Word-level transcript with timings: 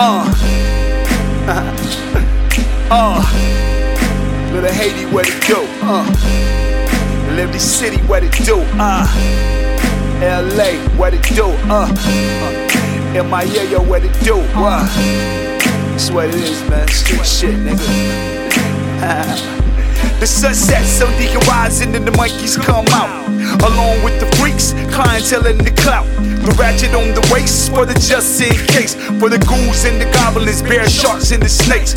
Uh. 0.00 0.22
uh. 2.88 3.20
Little 4.52 4.70
Haiti, 4.70 5.06
what 5.06 5.26
it 5.28 5.42
do? 5.44 5.66
Uh. 5.82 6.06
Liberty 7.34 7.58
City, 7.58 7.96
what 8.02 8.22
it 8.22 8.30
do? 8.44 8.60
Uh. 8.78 9.04
LA, 10.22 10.78
what 10.96 11.14
it 11.14 11.22
do? 11.34 11.46
Uh. 11.68 11.90
uh. 11.90 12.52
MIA, 13.12 13.64
yo, 13.70 13.82
what 13.82 14.04
it 14.04 14.12
do? 14.22 14.36
Uh. 14.54 14.86
That's 15.90 16.12
what 16.12 16.28
it 16.28 16.36
is, 16.36 16.62
man. 16.70 16.86
Street 16.86 17.26
shit, 17.26 17.56
nigga. 17.56 17.84
The 20.20 20.26
sun 20.26 20.54
sets 20.54 20.88
so 20.88 21.06
the 21.06 21.26
horizon 21.26 21.94
and 21.94 22.04
the 22.04 22.10
monkeys 22.12 22.56
come 22.56 22.86
out. 22.88 23.27
Along 23.64 24.02
with 24.04 24.20
the 24.20 24.28
freaks, 24.36 24.72
clientele 24.92 25.46
in 25.46 25.58
the 25.58 25.70
clout. 25.70 26.06
The 26.44 26.54
ratchet 26.58 26.94
on 26.94 27.12
the 27.12 27.24
waist 27.32 27.70
for 27.70 27.84
the 27.84 27.94
just 27.94 28.40
in 28.40 28.54
case. 28.68 28.94
For 29.20 29.28
the 29.28 29.38
ghouls 29.38 29.84
and 29.84 30.00
the 30.00 30.10
goblins, 30.12 30.62
bear 30.62 30.88
sharks 30.88 31.32
and 31.32 31.42
the 31.42 31.48
snakes. 31.48 31.92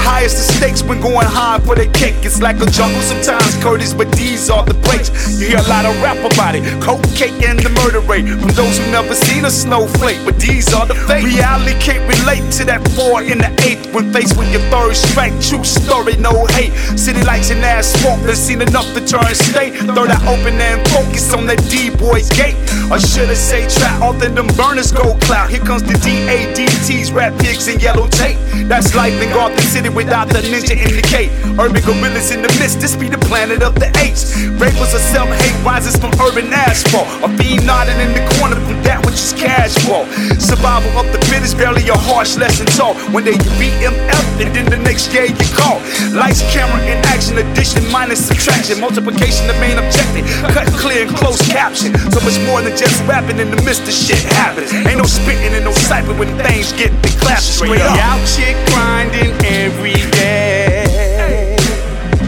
Highest 0.00 0.36
the 0.36 0.52
stakes 0.54 0.82
when 0.82 1.00
going 1.00 1.26
high 1.26 1.58
for 1.60 1.74
the 1.74 1.86
cake. 1.92 2.24
It's 2.24 2.40
like 2.40 2.60
a 2.60 2.66
jungle 2.66 3.02
sometimes, 3.02 3.56
Curtis, 3.62 3.92
but 3.92 4.10
these 4.12 4.50
are 4.50 4.64
the 4.64 4.74
breaks. 4.86 5.10
You 5.40 5.48
hear 5.48 5.58
a 5.58 5.68
lot 5.68 5.84
of 5.84 5.94
rap 6.02 6.18
about 6.18 6.54
it. 6.54 6.64
Coke 6.82 7.02
cake 7.14 7.42
and 7.42 7.58
the 7.58 7.70
murder 7.82 8.00
rate. 8.00 8.28
From 8.28 8.52
those 8.52 8.78
who 8.78 8.90
never 8.90 9.14
seen 9.14 9.44
a 9.44 9.50
snowflake, 9.50 10.20
but 10.24 10.38
these 10.38 10.72
are 10.72 10.86
the 10.86 10.94
fakes. 10.94 11.24
Reality 11.24 11.78
can't 11.80 12.04
relate 12.08 12.44
to 12.58 12.64
that 12.64 12.80
four 12.96 13.22
in 13.22 13.38
the 13.38 13.50
eighth 13.62 13.92
when 13.94 14.12
faced 14.12 14.36
with 14.38 14.50
your 14.52 14.62
third 14.70 14.94
strike. 14.94 15.34
True 15.40 15.64
story, 15.64 16.16
no 16.16 16.46
hate. 16.56 16.72
City 16.98 17.22
lights 17.24 17.50
and 17.50 17.60
asphalt, 17.64 18.22
been 18.24 18.36
seen 18.36 18.62
enough 18.62 18.86
to 18.94 19.00
turn 19.04 19.34
state. 19.34 19.74
Third 19.74 20.10
eye 20.10 20.22
open 20.26 20.60
and 20.60 20.81
focus 20.90 21.32
on 21.34 21.46
that 21.46 21.62
D-boy's 21.70 22.30
gate. 22.30 22.56
Or 22.90 22.98
should 22.98 23.30
I 23.30 23.34
say 23.34 23.68
trap 23.68 24.02
off 24.02 24.18
than 24.18 24.34
them 24.34 24.48
burners 24.56 24.92
go 24.92 25.14
clout. 25.26 25.50
Here 25.50 25.60
comes 25.60 25.82
the 25.82 25.94
D-A-D-T's, 25.98 27.12
rap 27.12 27.38
pigs 27.40 27.68
and 27.68 27.80
yellow 27.80 28.08
tape. 28.08 28.38
That's 28.68 28.94
life 28.94 29.14
in 29.20 29.30
Gotham 29.30 29.60
City 29.60 29.88
without 29.88 30.28
the 30.28 30.40
ninja 30.40 30.76
indicate. 30.76 31.30
Urban 31.58 31.82
gorillas 31.84 32.30
in 32.30 32.42
the 32.42 32.48
midst, 32.60 32.80
this 32.80 32.96
be 32.96 33.08
the 33.08 33.18
planet 33.28 33.62
of 33.62 33.74
the 33.74 33.92
apes. 34.00 34.32
Rapers 34.56 34.94
of 34.94 35.00
self-hate 35.12 35.56
rises 35.64 35.96
from 35.96 36.12
urban 36.20 36.52
asphalt. 36.52 37.06
A 37.20 37.28
fiend 37.36 37.66
nodding 37.66 38.00
in 38.00 38.12
the 38.16 38.24
corner 38.38 38.56
from 38.56 38.80
that 38.82 39.04
which 39.04 39.20
is 39.20 39.32
casual. 39.36 40.08
Survival 40.40 40.90
of 40.96 41.10
the 41.12 41.20
fittest, 41.28 41.58
barely 41.58 41.84
a 41.88 41.98
harsh 42.08 42.36
lesson 42.36 42.66
taught. 42.72 42.96
One 43.12 43.24
day 43.24 43.36
you 43.36 43.52
beat 43.60 43.76
MF 43.84 44.26
and 44.40 44.48
then 44.56 44.66
the 44.72 44.80
next 44.80 45.12
day 45.12 45.28
you 45.28 45.48
call. 45.52 45.82
Lights, 46.16 46.40
camera, 46.52 46.80
and 46.88 47.04
action, 47.06 47.36
addition, 47.36 47.84
minus 47.92 48.24
subtraction, 48.24 48.80
multiplication, 48.80 49.46
the 49.46 49.56
main 49.60 49.76
objective. 49.76 50.24
Cut 50.56 50.71
clear 50.78 51.06
and 51.06 51.16
close 51.16 51.40
caption. 51.48 51.96
So 52.10 52.20
much 52.20 52.38
more 52.46 52.60
than 52.62 52.76
just 52.76 53.02
rapping 53.06 53.38
in 53.38 53.50
the 53.50 53.60
midst 53.62 53.82
of 53.82 53.94
shit 53.94 54.22
happens. 54.38 54.72
Ain't 54.72 54.98
no 54.98 55.04
spitting 55.04 55.52
and 55.54 55.64
no 55.64 55.72
siphon 55.72 56.18
when 56.18 56.28
things 56.38 56.72
get 56.72 56.90
the 57.02 57.08
clap 57.20 57.40
straight 57.40 57.80
up. 57.80 57.98
Out 57.98 58.26
shit 58.26 58.56
grinding 58.70 59.32
every 59.44 59.98
day. 60.12 61.56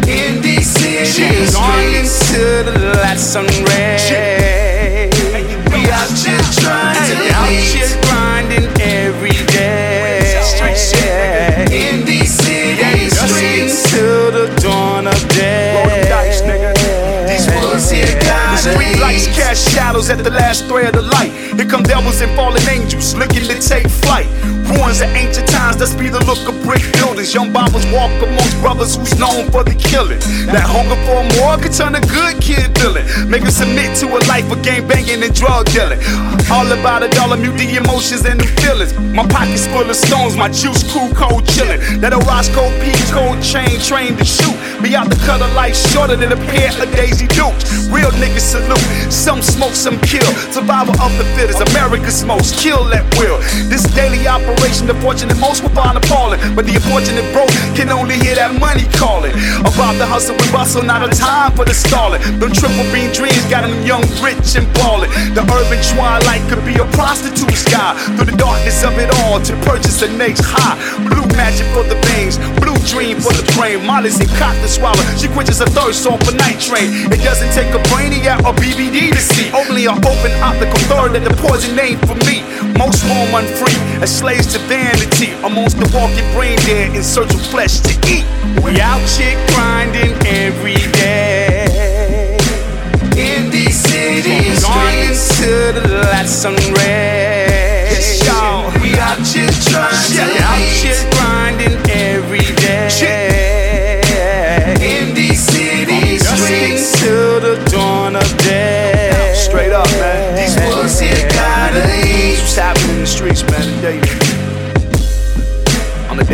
In 0.07 0.43
these 0.43 0.69
cities, 0.71 1.55
Longing 1.55 2.05
to 2.05 2.71
the 2.71 2.99
last 3.01 3.33
sunray. 3.33 3.94
Lights 18.73 19.27
cast 19.27 19.69
shadows 19.69 20.09
at 20.09 20.25
the 20.25 20.31
last 20.31 20.65
thread 20.67 20.97
of 20.97 21.05
light. 21.05 21.44
Here 21.57 21.67
come 21.67 21.83
devils 21.85 22.21
and 22.21 22.35
fallen 22.35 22.61
angels 22.69 23.15
looking 23.15 23.47
to 23.47 23.61
take 23.61 23.89
flight. 23.89 24.27
Ruins 24.65 25.01
of 25.01 25.11
ancient 25.15 25.47
times, 25.49 25.77
that's 25.77 25.95
be 25.95 26.09
the 26.09 26.19
look 26.25 26.41
of 26.49 26.57
brick 26.65 26.83
buildings. 26.99 27.33
Young 27.35 27.53
bombers 27.53 27.85
walk 27.93 28.11
amongst 28.23 28.59
brothers 28.61 28.97
who's 28.97 29.19
known 29.19 29.51
for 29.53 29.63
the 29.63 29.75
killing. 29.75 30.19
That 30.51 30.65
hunger 30.67 30.97
for 31.07 31.21
more 31.39 31.61
could 31.61 31.73
turn 31.73 31.95
a 31.95 32.01
good 32.01 32.41
kid 32.41 32.77
villain. 32.79 33.05
Make 33.29 33.43
him 33.43 33.53
submit 33.53 33.97
to 34.01 34.09
a 34.09 34.21
life 34.27 34.51
of 34.51 34.65
game 34.65 34.89
banging 34.89 35.23
and 35.23 35.35
drug 35.35 35.67
dealing. 35.71 36.01
All 36.51 36.67
about 36.73 37.03
a 37.03 37.09
dollar, 37.09 37.37
mute 37.37 37.57
the 37.57 37.77
emotions 37.77 38.25
and 38.25 38.41
the 38.41 38.49
feelings. 38.61 38.97
My 39.15 39.27
pockets 39.29 39.67
full 39.69 39.89
of 39.89 39.97
stones, 39.97 40.37
my 40.37 40.49
juice 40.49 40.83
cool, 40.93 41.13
cold 41.15 41.45
chillin'. 41.45 42.01
That 42.01 42.13
Orozco 42.13 42.73
P 42.81 42.91
cold 43.13 43.39
chain 43.45 43.79
trained 43.81 44.19
to 44.19 44.25
shoot. 44.25 44.57
Be 44.83 44.97
out 44.97 45.09
the 45.09 45.17
cut 45.29 45.41
a 45.41 45.49
life 45.55 45.77
shorter 45.77 46.17
than 46.17 46.33
a 46.33 46.41
pair 46.51 46.73
of 46.83 46.89
Daisy 46.97 47.29
Dukes. 47.29 47.89
Real 47.93 48.11
niggas 48.17 48.49
salute. 48.57 49.13
Some 49.13 49.41
smoke, 49.41 49.77
some 49.77 50.01
kill. 50.01 50.27
Survival 50.51 50.97
of 51.01 51.13
the 51.21 51.25
fittest, 51.47 51.69
America's 51.75 52.25
most. 52.25 52.57
Kill 52.59 52.93
at 52.95 53.05
will. 53.19 53.39
This 53.69 53.83
daily 53.95 54.27
operation, 54.27 54.84
the 54.87 54.95
fortunate 55.01 55.37
most 55.39 55.63
will 55.63 55.71
find 55.71 55.97
appalling. 55.97 56.41
But 56.55 56.67
the 56.67 56.77
unfortunate 56.77 57.27
broke 57.33 57.53
can 57.75 57.89
only 57.91 58.17
hear 58.19 58.35
that 58.37 58.55
money 58.61 58.85
calling. 58.97 59.33
About 59.65 59.97
the 59.97 60.07
hustle 60.07 60.37
with 60.37 60.51
bustle, 60.53 60.83
not 60.83 61.03
a 61.03 61.11
time 61.13 61.53
for 61.53 61.65
the 61.65 61.75
stalling. 61.75 62.21
Them 62.39 62.53
triple 62.53 62.85
beam 62.93 63.13
dreams 63.13 63.45
got 63.49 63.63
them 63.67 63.75
young, 63.83 64.05
rich, 64.21 64.57
and 64.57 64.67
ballin'. 64.75 65.11
The 65.35 65.43
urban 65.43 65.81
twilight 65.95 66.43
could 66.49 66.65
be 66.65 66.77
a 66.77 66.87
prostitute's 66.93 67.65
guide. 67.69 67.97
Through 68.17 68.31
the 68.31 68.39
darkness 68.39 68.85
of 68.85 68.97
it 68.99 69.11
all 69.25 69.41
to 69.41 69.53
purchase 69.65 70.01
the 70.01 70.09
next 70.09 70.45
high. 70.45 70.77
Blue 71.09 71.27
magic 71.37 71.67
for 71.73 71.85
the 71.85 71.99
veins, 72.13 72.39
blue 72.61 72.77
dream 72.89 73.21
for 73.21 73.33
the 73.33 73.45
brain. 73.57 73.85
Molly's 73.85 74.21
and 74.21 74.31
cotton 74.37 74.61
to 74.63 74.69
swallow. 74.69 75.03
She 75.17 75.29
quenches 75.29 75.59
her 75.59 75.71
thirst 75.71 76.07
off 76.07 76.21
a 76.29 76.35
night 76.37 76.61
train. 76.61 76.91
It 77.11 77.23
doesn't 77.25 77.53
take 77.53 77.73
a 77.75 77.81
brainiac 77.91 78.45
or 78.45 78.55
BBD 78.55 79.13
to 79.13 79.21
see. 79.21 79.51
Only 79.53 79.87
an 79.87 79.99
open 80.05 80.33
optical 80.41 80.79
third 80.91 81.13
that 81.15 81.25
the 81.25 81.35
poison 81.41 81.77
name 81.77 81.99
for 82.07 82.17
me. 82.29 82.43
Most 82.79 83.05
roam 83.07 83.35
unfree, 83.35 83.77
as 84.03 84.11
slaves 84.11 84.51
to 84.53 84.59
vanity. 84.75 85.31
Amongst 85.45 85.79
the 85.79 85.89
walking 85.95 86.27
brain 86.35 86.59
dead 86.67 86.97
in 86.97 87.03
search 87.03 87.33
of 87.35 87.43
flesh 87.53 87.81
to 87.87 87.93
eat. 88.11 88.27
We 88.63 88.81
out 88.81 89.05
shit 89.09 89.37
grinding 89.55 90.13
every 90.27 90.81
day. 90.93 92.37
In 93.17 93.51
these 93.51 93.79
cities, 93.79 94.63
Longing 94.65 95.15
to 95.39 95.51
the 95.79 95.87
last 96.11 96.43
sunray. 96.43 97.47
Yes, 97.95 98.27
y'all. 98.27 98.73
We 98.83 98.99
out 98.99 99.19
here 99.33 99.55
trying 99.71 100.11
to 100.11 100.17
Yeah, 100.17 100.51
out 100.51 100.59
lead. 100.59 101.14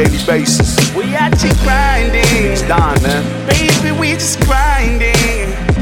daily 0.05 0.25
basis. 0.25 0.94
We 0.94 1.15
out 1.15 1.38
here 1.41 1.53
grinding. 1.62 2.25
It's 2.25 2.62
man. 3.03 3.22
Baby, 3.47 3.99
we 3.99 4.12
just 4.12 4.41
grinding. 4.41 5.15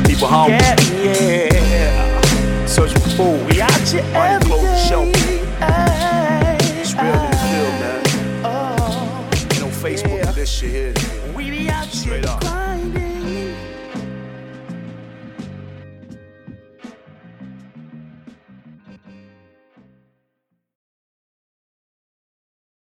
People 0.04 0.26
hungry. 0.26 0.58
Yeah, 0.58 1.54
yeah. 1.54 2.66
Search 2.66 2.92
for 2.92 3.10
food. 3.10 3.46
We 3.46 3.60
out 3.60 3.70
here 3.88 4.02
every 4.14 4.50
It's 6.80 6.94
real 6.94 7.14
and 7.14 7.38
real, 7.46 7.70
man. 7.80 8.02
Oh, 8.44 9.30
no 9.60 9.66
Facebook 9.68 10.24
yeah. 10.24 10.32
this 10.32 10.50
shit 10.50 10.98
here. 10.98 11.34
We 11.36 11.50
be 11.50 11.70
out 11.70 11.86
Straight 11.86 12.26
up. 12.26 12.40
grinding. 12.40 13.07